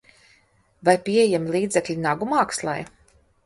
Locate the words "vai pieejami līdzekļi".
0.89-1.99